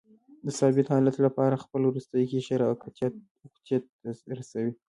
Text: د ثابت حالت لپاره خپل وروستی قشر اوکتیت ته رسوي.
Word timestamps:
د 0.45 0.47
ثابت 0.59 0.87
حالت 0.93 1.15
لپاره 1.25 1.61
خپل 1.63 1.81
وروستی 1.85 2.23
قشر 2.31 2.59
اوکتیت 2.67 3.83
ته 4.01 4.09
رسوي. 4.39 4.73